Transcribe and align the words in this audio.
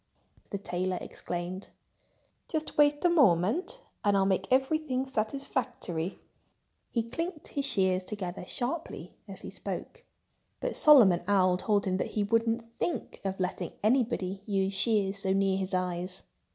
the 0.49 0.57
tailor 0.57 0.97
exclaimed. 0.99 1.69
"Just 2.47 2.75
wait 2.75 3.05
a 3.05 3.09
moment 3.09 3.81
and 4.03 4.17
I'll 4.17 4.25
make 4.25 4.47
everything 4.49 5.05
satisfactory." 5.05 6.17
He 6.89 7.03
clinked 7.03 7.49
his 7.49 7.65
shears 7.65 8.03
together 8.03 8.43
sharply 8.43 9.19
as 9.27 9.41
he 9.41 9.51
spoke. 9.51 10.03
But 10.59 10.75
Solomon 10.75 11.21
Owl 11.27 11.57
told 11.57 11.85
him 11.85 11.97
that 11.97 12.13
he 12.17 12.23
wouldn't 12.23 12.63
think 12.79 13.21
of 13.23 13.39
letting 13.39 13.73
anybody 13.83 14.41
use 14.47 14.73
shears 14.73 15.19
so 15.19 15.33
near 15.33 15.59
his 15.59 15.75
eyes. 15.75 16.23